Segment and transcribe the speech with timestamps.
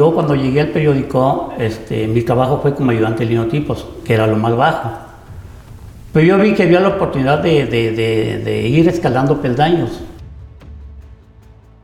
[0.00, 4.26] yo cuando llegué al periódico, este, mi trabajo fue como ayudante de linotipos, que era
[4.26, 4.92] lo más bajo.
[6.14, 10.00] Pero yo vi que había la oportunidad de, de ir escalando peldaños.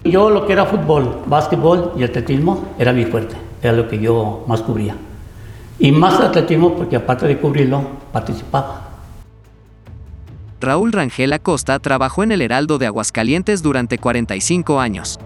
[0.02, 4.44] Yo lo que era fútbol, básquetbol y atletismo era mi fuerte, era lo que yo
[4.46, 4.96] más cubría.
[5.78, 8.92] Y más atletismo porque aparte de cubrirlo, participaba.
[10.58, 15.18] Raúl Rangel Acosta trabajó en el Heraldo de Aguascalientes durante 45 años.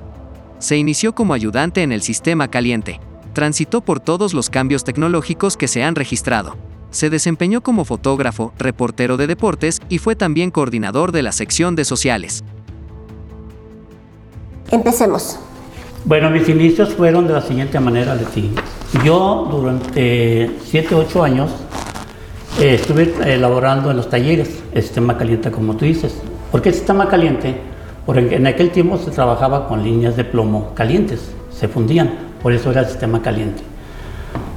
[0.60, 3.00] Se inició como ayudante en el sistema caliente.
[3.32, 6.58] Transitó por todos los cambios tecnológicos que se han registrado.
[6.90, 11.86] Se desempeñó como fotógrafo, reportero de deportes y fue también coordinador de la sección de
[11.86, 12.44] sociales.
[14.70, 15.38] Empecemos.
[16.04, 18.50] Bueno, mis inicios fueron de la siguiente manera, Leti.
[19.02, 21.50] Yo durante 7, 8 años
[22.60, 26.14] eh, estuve elaborando en los talleres el sistema caliente, como tú dices.
[26.50, 27.69] ¿Por qué el sistema caliente?
[28.06, 32.10] Porque en aquel tiempo se trabajaba con líneas de plomo calientes, se fundían,
[32.42, 33.62] por eso era el sistema caliente.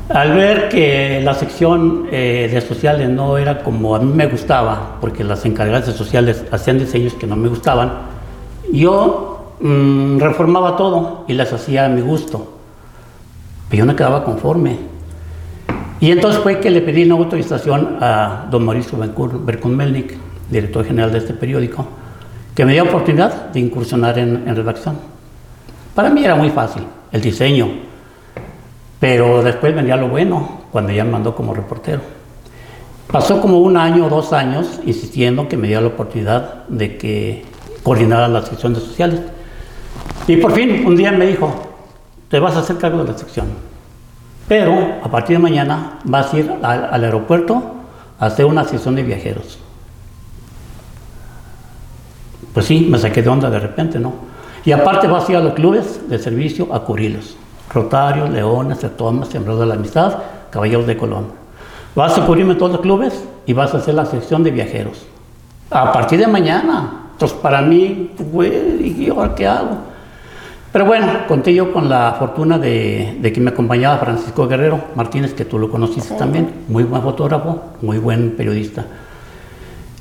[0.10, 4.98] Al ver que la sección eh, de sociales no era como a mí me gustaba,
[5.00, 7.91] porque las encargadas de sociales hacían diseños que no me gustaban,
[8.72, 12.54] yo mm, reformaba todo y las hacía a mi gusto.
[13.70, 14.78] Pero yo no quedaba conforme.
[16.00, 20.16] Y entonces fue que le pedí una autorización a don Mauricio Berkun-Melnik,
[20.52, 21.88] director general de este periódico,
[22.55, 24.98] que me dio oportunidad de incursionar en, redacción.
[25.96, 27.68] Para mí era muy fácil el diseño,
[28.99, 32.01] pero después venía lo bueno, cuando ya me mandó como reportero.
[33.12, 37.45] Pasó como un año o dos años insistiendo que me diera la oportunidad de que
[37.84, 39.21] coordinara las secciones sociales.
[40.27, 41.54] Y por fin, un día me dijo,
[42.29, 43.48] te vas a hacer cargo de la sección.
[44.48, 44.73] Pero
[45.04, 47.62] a partir de mañana vas a ir al, aeropuerto
[48.20, 49.60] a hacer una sesión de viajeros.
[52.54, 54.13] Pues sí, me saqué de onda de repente, ¿no?
[54.66, 57.35] Y aparte vas a ir a los clubes de servicio a cubrirlos.
[57.74, 60.16] Rotarios, Leones, Tomas, Sembrado de la Amistad,
[60.50, 61.27] Caballeros de Colón.
[61.96, 65.06] Vas a cubrirme todos los clubes y vas a hacer la sección de viajeros.
[65.69, 67.09] A partir de mañana.
[67.13, 69.78] Entonces, para mí, güey, ¿y ahora qué hago?
[70.73, 75.46] Pero bueno, conté yo con la fortuna de, que me acompañaba Francisco Guerrero Martínez, que
[75.46, 78.84] tú lo conociste también, muy buen fotógrafo, muy buen periodista.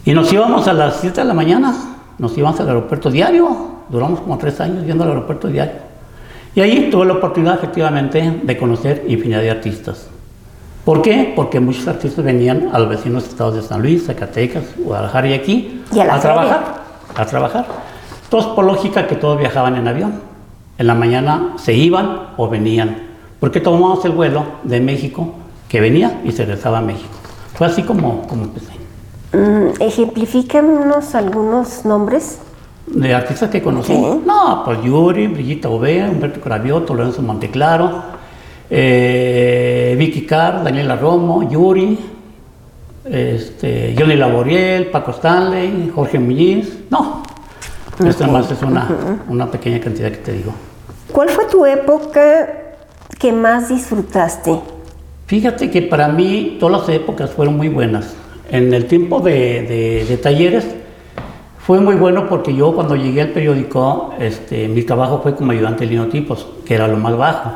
[0.06, 1.74] Y nos íbamos a las 7 de la mañana,
[2.18, 3.48] nos íbamos al aeropuerto diario,
[3.88, 5.74] duramos como tres años yendo al aeropuerto diario.
[6.54, 10.08] Y ahí tuve la oportunidad efectivamente de conocer infinidad de artistas.
[10.84, 11.32] ¿Por qué?
[11.34, 15.82] Porque muchos artistas venían a los vecinos estados de San Luis, Zacatecas, Guadalajara y aquí
[15.98, 16.82] a, a trabajar,
[17.14, 17.66] a trabajar.
[18.24, 20.14] Entonces, por lógica que todos viajaban en avión.
[20.78, 22.96] En la mañana se iban o venían,
[23.38, 25.34] porque tomamos el vuelo de México
[25.68, 27.14] que venía y se regresaba a México.
[27.54, 28.81] Fue así como, como empecé.
[29.32, 32.38] Mm, ¿Ejemplifícanos algunos nombres?
[32.86, 33.92] ¿De artistas que conocí?
[33.92, 38.02] No, pues Yuri, Brigitte Ove, Humberto Cravioto, Lorenzo Monteclaro,
[38.68, 41.98] eh, Vicky Carr, Daniela Romo, Yuri,
[43.04, 46.80] este, Johnny Laboriel, Paco Stanley, Jorge Muñiz.
[46.90, 47.22] No,
[48.04, 48.86] esto más es una,
[49.28, 50.52] una pequeña cantidad que te digo.
[51.10, 52.48] ¿Cuál fue tu época
[53.18, 54.60] que más disfrutaste?
[55.26, 58.14] Fíjate que para mí todas las épocas fueron muy buenas.
[58.52, 60.66] En el tiempo de, talleres
[61.58, 65.84] fue muy bueno porque yo cuando llegué al periódico, este, mi trabajo fue como ayudante
[65.86, 67.50] de linotipos, que era lo más bajo.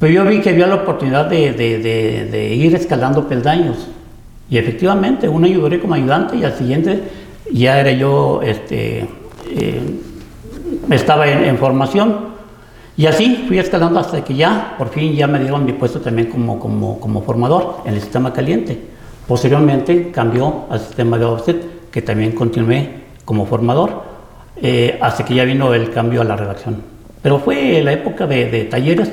[0.00, 3.86] Pero yo vi que había la oportunidad de, ir escalando peldaños.
[4.50, 7.00] Y efectivamente, un año como ayudante y al siguiente
[7.52, 9.06] ya era yo, este,
[9.48, 9.80] eh,
[10.90, 12.16] estaba en, formación.
[12.96, 16.30] Y así fui escalando hasta que ya, por fin, ya me dieron mi puesto también
[16.30, 18.97] como, como formador en el sistema caliente.
[19.28, 24.02] Posteriormente cambió al sistema de offset, que también continué como formador,
[24.56, 26.82] eh, hasta que ya vino el cambio a la redacción.
[27.20, 29.12] Pero fue la época de, talleres,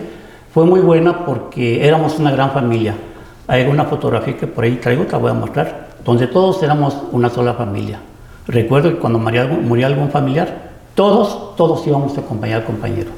[0.54, 2.96] fue muy buena porque éramos una gran familia.
[3.46, 6.96] Hay una fotografía que por ahí traigo, te la voy a mostrar, donde todos éramos
[7.12, 8.00] una sola familia.
[8.48, 9.42] Recuerdo que cuando moría,
[9.88, 13.12] algún familiar, todos, todos íbamos a acompañar al compañero.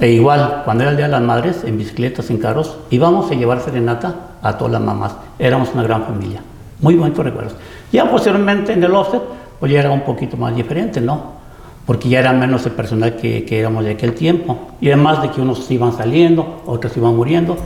[0.00, 3.34] E igual, cuando era el Día de las Madres, en bicicletas, en carros, íbamos a
[3.34, 5.14] llevar serenata a todas las mamás.
[5.38, 6.42] Éramos una gran familia.
[6.80, 7.54] Muy bonitos recuerdos.
[7.92, 9.22] Ya posteriormente en el offset,
[9.60, 11.42] pues ya era un poquito más diferente, ¿no?
[11.86, 14.72] Porque ya era menos el personal que, que éramos de aquel tiempo.
[14.80, 17.56] Y además de que unos iban saliendo, otros iban muriendo.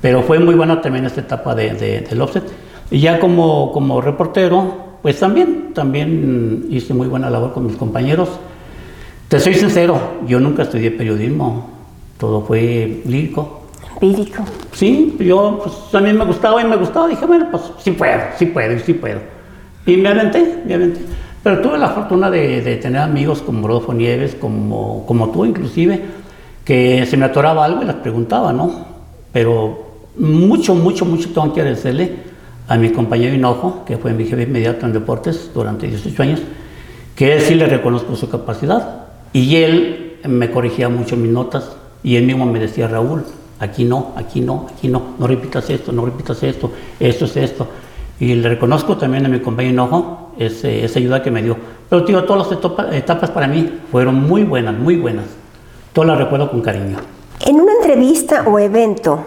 [0.00, 2.44] Pero fue muy buena también esta etapa de, de, del offset.
[2.90, 8.28] Y ya como, como reportero, pues también, también hice muy buena labor con mis compañeros.
[9.28, 11.68] Te soy sincero, yo nunca estudié periodismo,
[12.20, 13.62] todo fue lírico.
[14.00, 14.44] Lírico.
[14.72, 18.46] Sí, yo pues también me gustaba y me gustaba, dije, bueno, pues sí puedo, sí
[18.46, 19.20] puedo, sí puedo.
[19.86, 21.00] Y me aventé, me aventé.
[21.42, 26.00] Pero tuve la fortuna de, tener amigos como Rodolfo Nieves, como, como tú inclusive,
[26.64, 28.84] que se me atoraba algo y las preguntaba, ¿no?
[29.32, 32.12] Pero mucho, mucho, mucho tengo que agradecerle
[32.68, 36.40] a mi compañero Hinojo, que fue mi jefe inmediato en deportes durante 18 años,
[37.16, 39.06] que él sí le reconozco su capacidad.
[39.32, 43.24] Y él me corregía mucho mis notas y él mismo me decía, Raúl,
[43.58, 47.66] aquí no, aquí no, aquí no, no repitas esto, no repitas esto, esto es esto.
[48.18, 51.56] Y le reconozco también a mi compañero Hinojo esa ayuda que me dio.
[51.88, 55.26] Pero, tío, todas las etapas para mí fueron muy buenas, muy buenas.
[55.92, 56.98] Todas las recuerdo con cariño.
[57.40, 59.24] En una entrevista o evento,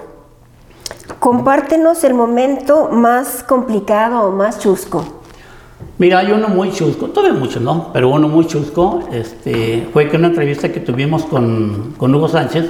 [1.20, 5.23] compártenos el momento más complicado o más chusco.
[6.04, 7.90] Mira, hay uno muy chusco, todavía muchos, ¿no?
[7.94, 12.70] Pero uno muy chusco este, fue que una entrevista que tuvimos con, con Hugo Sánchez,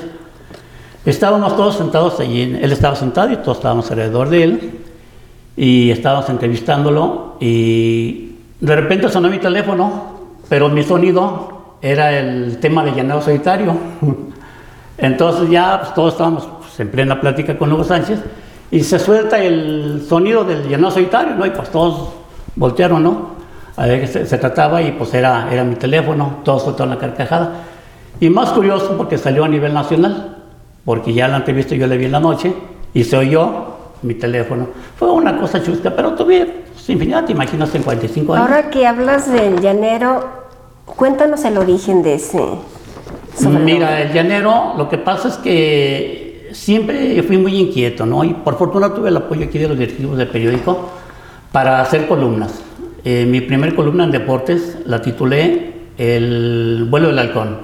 [1.03, 4.80] estábamos todos sentados allí, él estaba sentado y todos estábamos alrededor de él,
[5.57, 10.13] y estábamos entrevistándolo, y de repente sonó mi teléfono,
[10.47, 13.75] pero mi sonido era el tema de Llanado Solitario.
[15.00, 18.19] Entonces ya pues, todos estábamos pues, en plena plática con Hugo Sánchez,
[18.69, 21.47] y se suelta el sonido del Llanado Solitario, ¿no?
[21.47, 22.21] Y pues todos
[22.56, 23.34] voltearon, ¿no?
[23.76, 27.64] A ver qué se, trataba y pues era, era mi teléfono, todo soltó la carcajada.
[28.20, 30.38] Y más curioso porque salió a nivel nacional,
[30.86, 32.54] porque ya la entrevista yo le vi en la noche
[32.94, 33.74] y se oyó
[34.04, 34.68] mi teléfono.
[34.98, 38.48] Fue una cosa chusca, pero tuve sin infinidad, te imaginas, en 45 años.
[38.48, 40.30] Ahora que hablas del llanero,
[40.86, 42.44] cuéntanos el origen de ese.
[43.50, 48.24] Mira, el llanero, lo que pasa es que siempre fui muy inquieto, ¿no?
[48.24, 50.90] Y por fortuna tuve el apoyo aquí de los directivos del periódico
[51.54, 52.62] para hacer columnas.
[53.06, 57.58] Eh, mi primer columna en deportes la titulé El vuelo del halcón.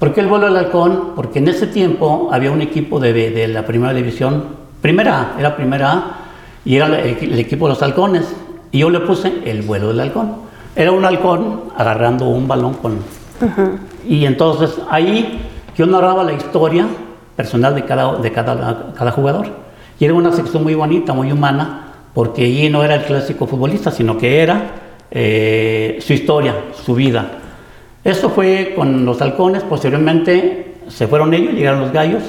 [0.00, 1.12] ¿Por qué el vuelo del halcón?
[1.14, 4.44] Porque en ese tiempo había un equipo de, de la primera división,
[4.80, 6.16] primera A, era primera A,
[6.64, 8.34] y era el, equipo de los halcones.
[8.72, 10.32] Y yo le puse el vuelo del halcón.
[10.74, 12.98] Era un halcón agarrando un balón con...
[14.08, 15.42] Y entonces ahí
[15.76, 16.86] yo narraba la historia
[17.36, 19.46] personal de cada, de cada, cada jugador.
[20.00, 23.90] Y era una sección muy bonita, muy humana, porque allí no era el clásico futbolista,
[23.90, 24.62] sino que era
[25.10, 26.54] eh, su historia,
[26.84, 27.38] su vida.
[28.04, 32.22] Esto fue con los halcones, posteriormente se fueron ellos, llegaron los gallos,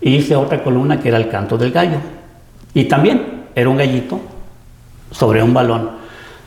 [0.00, 1.98] y hice otra columna que era el canto del gallo.
[2.74, 4.20] Y también era un gallito
[5.10, 5.90] sobre un balón.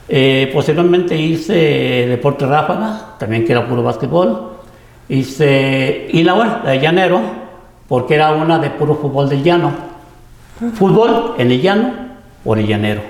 [0.08, 1.54] Eh, posteriormente hice
[2.08, 4.52] Deporte Ráfaga, también que era puro básquetbol.
[5.10, 7.22] Hice, y la, bueno, de llanero,
[7.88, 9.72] porque era una de puro fútbol del llano.
[10.76, 12.03] Fútbol en el llano
[12.44, 13.02] por el llanero.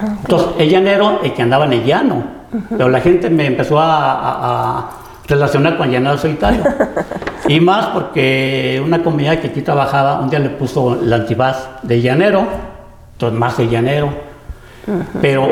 [0.00, 2.24] Entonces, el llanero, el que andaba en el llano.
[2.68, 6.62] Pero la gente me empezó a, relacionar con llanero solitario.
[7.48, 12.00] y más porque una comunidad que aquí trabajaba, un día le puso el antifaz de
[12.00, 12.46] llanero,
[13.12, 14.10] entonces más el llanero.
[15.22, 15.48] Pero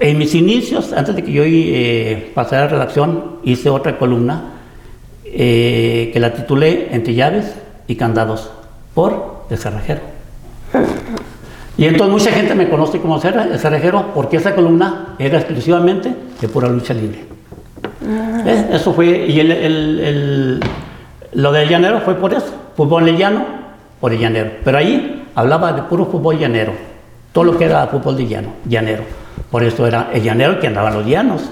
[0.00, 4.54] en mis inicios, antes de que yo eh, pasara a la redacción, hice otra columna
[5.24, 7.54] eh, que la titulé Entre llaves
[7.86, 8.50] y candados
[8.94, 10.17] por el cerrajero.
[11.78, 16.68] Y entonces mucha gente me conoce como cerrajero porque esa columna era exclusivamente de pura
[16.68, 17.24] lucha libre.
[18.04, 18.42] Ah.
[18.44, 18.70] ¿Eh?
[18.72, 20.60] Eso fue, y el, el,
[21.34, 23.44] lo del llanero fue por eso, fútbol llano
[24.00, 24.50] por el llanero.
[24.64, 26.72] Pero ahí hablaba de puro fútbol llanero,
[27.32, 29.04] todo lo que era fútbol de llano, llanero.
[29.48, 31.42] Por eso era el llanero que andaba en los llanos.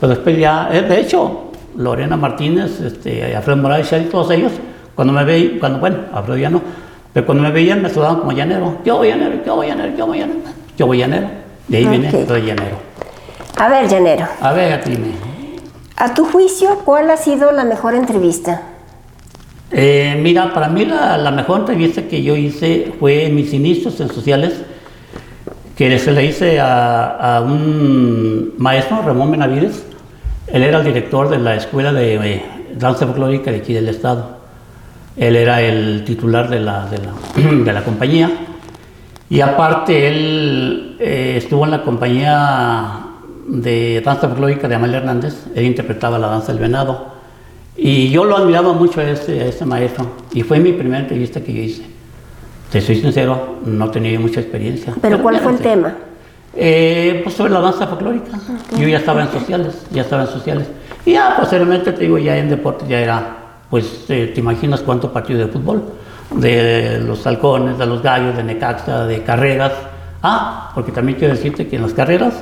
[0.00, 4.52] Pero después ya, eh, de hecho, Lorena Martínez, este, Alfredo Morales y todos ellos,
[4.94, 6.62] cuando me veían, cuando, bueno, Alfredo ya no,
[7.12, 8.78] pero cuando me veían me saludaban como llanero.
[8.84, 10.40] Yo voy llanero, yo voy llanero, yo voy llanero.
[10.76, 11.28] Yo voy llanero.
[11.68, 12.76] De ahí viene todo llanero.
[13.56, 14.26] A ver, llanero.
[14.40, 15.12] A ver, dime.
[15.96, 18.62] A tu juicio, ¿cuál ha sido la mejor entrevista?
[19.70, 24.08] Eh, mira, para mí la, mejor entrevista que yo hice fue en mis inicios en
[24.08, 24.62] sociales,
[25.76, 29.84] que se le hice a, un maestro, Ramón Benavides.
[30.46, 32.44] Él era el director de la Escuela de eh,
[32.74, 34.39] Danza Folclórica de aquí del Estado.
[35.16, 36.86] Él era el titular de la,
[37.36, 38.30] de la, compañía.
[39.28, 43.00] Y aparte, él eh, estuvo en la compañía
[43.46, 45.46] de danza folclórica de Amalia Hernández.
[45.54, 47.10] Él interpretaba la danza del venado.
[47.76, 50.06] Y yo lo admiraba mucho a ese, a maestro.
[50.32, 51.82] Y fue mi primera entrevista que yo hice.
[52.70, 54.94] Te soy sincero, no tenía mucha experiencia.
[55.00, 55.94] ¿Pero, cuál fue el tema?
[56.54, 58.38] Eh, pues sobre la danza folclórica.
[58.78, 60.66] Yo ya estaba en sociales, ya estaba en sociales.
[61.04, 63.39] Y ya posteriormente, te digo, ya en deporte ya era
[63.70, 65.82] pues te imaginas cuánto partido de fútbol,
[66.34, 69.72] de los halcones, de los gallos, de Necaxa, de carreras.
[70.22, 72.34] Ah, porque también quiero decirte que en las carreras,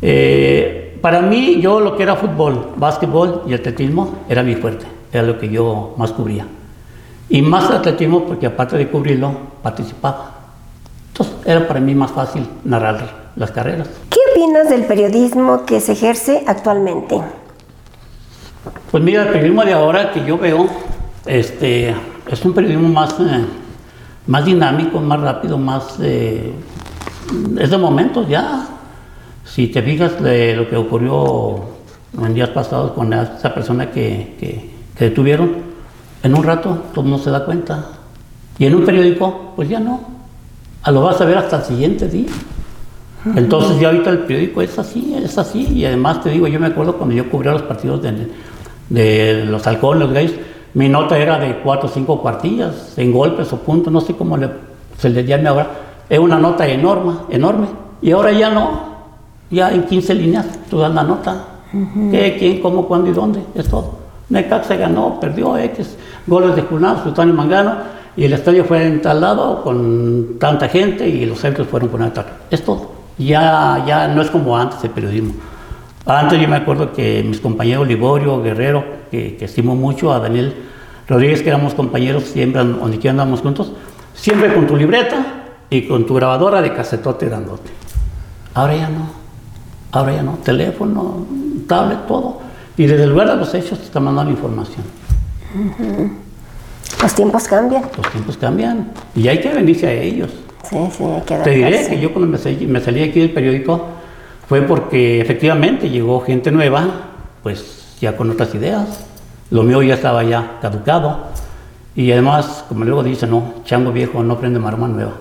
[0.00, 5.22] eh, para mí yo lo que era fútbol, básquetbol y atletismo era mi fuerte, era
[5.22, 6.46] lo que yo más cubría.
[7.30, 9.32] Y más atletismo porque aparte de cubrirlo,
[9.62, 10.34] participaba.
[11.08, 13.88] Entonces era para mí más fácil narrar las carreras.
[14.08, 17.20] ¿Qué opinas del periodismo que se ejerce actualmente?
[18.90, 20.66] Pues mira, el periodismo de ahora que yo veo
[21.26, 21.94] este,
[22.26, 23.44] es un periodismo más, eh,
[24.26, 25.98] más dinámico, más rápido, más...
[26.00, 26.54] eh,
[27.58, 28.66] es de momentos ya.
[29.44, 31.56] Si te fijas de lo que ocurrió
[32.18, 35.56] en días pasados con esa persona que, que, que detuvieron,
[36.22, 37.84] en un rato todo el mundo se da cuenta.
[38.58, 40.00] Y en un periódico, pues ya no.
[40.82, 42.30] A lo vas a ver hasta el siguiente día.
[43.36, 45.66] Entonces ya ahorita el periódico es así, es así.
[45.74, 48.28] Y además te digo, yo me acuerdo cuando yo cubría los partidos de,
[48.88, 50.34] de los halcones, los gays,
[50.74, 54.36] mi nota era de cuatro o cinco cuartillas, en golpes o puntos, no sé cómo
[54.36, 54.48] le,
[54.98, 55.66] se le llame ahora.
[56.08, 57.66] Es una nota enorme, enorme.
[58.00, 58.88] Y ahora ya no.
[59.50, 61.44] Ya en 15 líneas tú das la nota.
[62.10, 63.40] ¿Qué, quién, cómo, cuándo y dónde?
[63.54, 63.98] Es todo.
[64.30, 67.76] Necaxa ganó, perdió X, goles de Cunado, Sultán y Mangano,
[68.16, 72.26] y el estadio fue instalado con tanta gente y los centros fueron con tal.
[72.50, 72.92] Es todo.
[73.16, 75.32] Ya, ya no es como antes el periodismo.
[76.08, 80.54] Antes yo me acuerdo que mis compañeros Liborio, Guerrero, que, que estimo mucho, a Daniel
[81.06, 83.72] Rodríguez, que éramos compañeros siempre, donde quiera andamos juntos,
[84.14, 87.70] siempre con tu libreta y con tu grabadora de casetote dándote.
[88.54, 89.10] Ahora ya no.
[89.92, 90.38] Ahora ya no.
[90.42, 91.26] Teléfono,
[91.66, 92.40] tablet, todo.
[92.78, 94.84] Y desde el lugar de los hechos te está mandando información.
[97.02, 97.82] Los tiempos cambian.
[97.96, 100.30] Los tiempos cambian y hay que venirse a ellos.
[100.64, 101.90] Sí, sí, hay que Te diré adaptarse.
[101.90, 103.97] que yo cuando me salí, me salí aquí del periódico
[104.48, 106.86] fue porque efectivamente llegó gente nueva,
[107.42, 109.04] pues ya con otras ideas.
[109.50, 111.18] Lo mío ya estaba ya caducado.
[111.94, 115.12] Y además, como luego dice, no, chango viejo no aprende maroma nueva.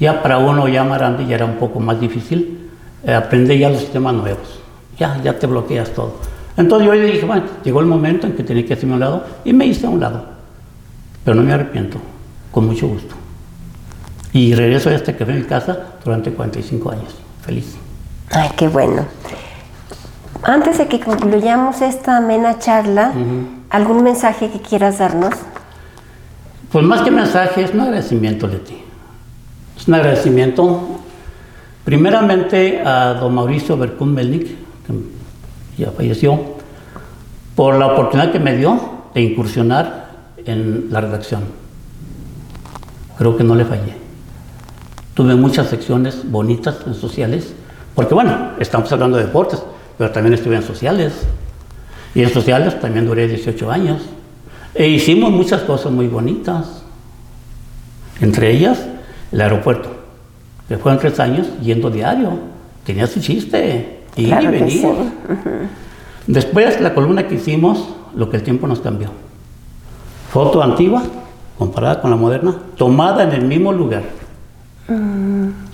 [0.00, 2.70] Ya para uno ya más grande ya era un poco más difícil
[3.04, 4.60] eh, aprender ya los sistemas nuevos.
[4.98, 6.14] Ya, ya te bloqueas todo.
[6.56, 9.24] Entonces yo dije, bueno, llegó el momento en que tenía que hacerme a un lado
[9.44, 10.24] y me hice a un lado.
[11.24, 11.98] Pero no me arrepiento,
[12.50, 13.14] con mucho gusto.
[14.32, 17.14] Y regreso a este café en mi casa durante 45 años.
[17.42, 17.76] Feliz.
[18.32, 19.04] Ay, qué bueno.
[20.42, 23.12] Antes de que concluyamos esta amena charla,
[23.70, 25.34] ¿algún mensaje que quieras darnos?
[26.72, 28.82] Pues más que mensaje, es un agradecimiento, Leti.
[29.76, 30.80] Es un agradecimiento,
[31.84, 36.40] primeramente a don Mauricio Bercún Melnik, que ya falleció,
[37.54, 38.80] por la oportunidad que me dio
[39.14, 40.08] de incursionar
[40.46, 41.42] en la redacción.
[43.18, 43.94] Creo que no le fallé.
[45.14, 47.54] Tuve muchas secciones bonitas en sociales,
[47.94, 49.62] porque bueno, estamos hablando de deportes,
[49.98, 51.12] pero también estuve en sociales.
[52.14, 54.02] Y en sociales también duré 18 años.
[54.74, 56.82] E hicimos muchas cosas muy bonitas.
[58.20, 58.86] Entre ellas,
[59.30, 59.90] el aeropuerto,
[60.68, 62.30] que fueron tres años yendo diario.
[62.84, 64.70] Tenía su chiste, ir Claro y venir.
[64.70, 64.88] sí.
[66.26, 69.10] Después, la columna que hicimos, lo que el tiempo nos cambió.
[70.30, 71.02] Foto antigua,
[71.58, 74.02] comparada con la moderna, tomada en el mismo lugar.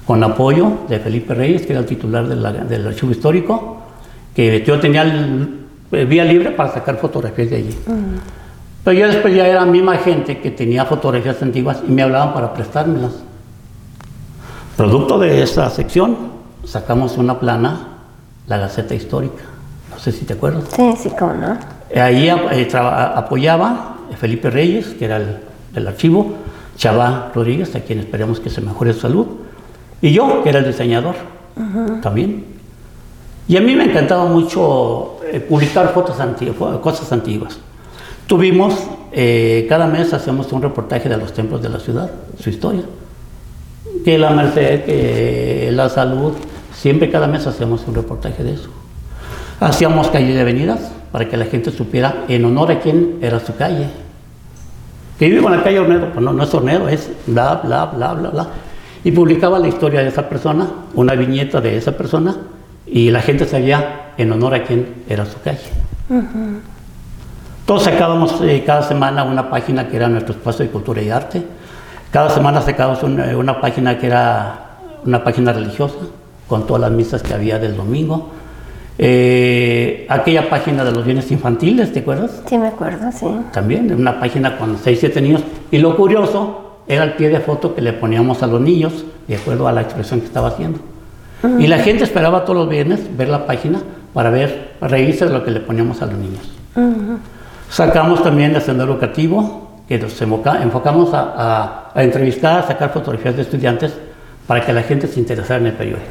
[0.07, 3.79] Con apoyo de Felipe Reyes, que era el titular de la- del archivo histórico,
[4.35, 7.79] que yo tenía el- eh, vía libre para sacar fotografías de allí.
[8.85, 12.33] Pero ya después ya era la misma gente que tenía fotografías antiguas y me hablaban
[12.35, 13.13] para prestármelas.
[14.77, 16.17] Producto de esa sección,
[16.65, 17.81] sacamos una plana,
[18.47, 19.43] la Gaceta Histórica.
[19.91, 20.65] No sé si te acuerdas.
[20.75, 21.59] Sí, sí, cómo no.
[22.01, 25.39] Ahí eh, apoyaba Felipe Reyes, que era el,
[25.75, 26.35] el archivo,
[26.79, 29.27] Chava Rodríguez, a quien esperemos que se mejore su salud,
[30.01, 31.17] y yo, que era el diseñador,
[32.03, 32.45] también.
[33.49, 37.59] Y a mí me encantaba mucho eh, publicar fotos antiguas, cosas antiguas.
[38.27, 38.75] Tuvimos,
[39.11, 42.83] eh, cada mes hacíamos un reportaje de los templos de la ciudad, su historia.
[44.05, 46.35] Que la Merced, que la salud,
[46.73, 48.69] siempre cada mes hacíamos un reportaje de eso.
[49.61, 53.57] Hacíamos calles y avenidas para que la gente supiera en honor a quién era su
[53.57, 53.89] calle.
[55.19, 58.31] Que vivo en la calle Hornero, pues no, es Hornero, es bla, bla, bla, bla,
[58.31, 58.47] bla.
[59.03, 62.37] Y publicaba la historia de esa persona, una viñeta de esa persona,
[62.87, 65.59] y la gente sabía en honor a quién era su calle.
[67.67, 71.43] Todos sacábamos eh, cada semana una página que era nuestro espacio de cultura y arte.
[72.11, 74.69] Cada semana sacábamos una, una página que era
[75.05, 75.97] una página religiosa,
[76.47, 78.31] con todas las misas que había del domingo.
[79.01, 82.43] Eh, aquella página de los bienes infantiles, ¿te acuerdas?
[82.47, 83.27] Sí, me acuerdo, sí.
[83.53, 85.43] También, una página con 6, 7 niños.
[85.71, 89.37] Y lo curioso era el pie de foto que le poníamos a los niños, de
[89.37, 90.81] acuerdo a la expresión que estaba haciendo.
[91.61, 93.79] Y la gente esperaba todos los viernes ver la página
[94.13, 96.51] para ver, para reírse de lo que le poníamos a los niños.
[97.71, 102.91] Sacamos también el sendero educativo, que nos enfoca- enfocamos a, a- a entrevistar, a sacar
[102.93, 103.95] fotografías de estudiantes
[104.47, 106.09] para que la gente se interesara en el periódico,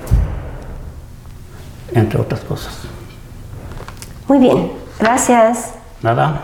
[1.94, 2.82] entre otras cosas.
[4.27, 5.74] Muy bien, gracias.
[6.01, 6.44] Nada,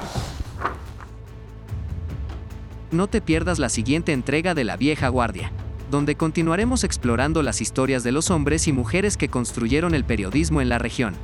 [2.92, 5.52] No te pierdas la siguiente entrega de La Vieja Guardia,
[5.90, 10.70] donde continuaremos explorando las historias de los hombres y mujeres que construyeron el periodismo en
[10.70, 11.16] la región.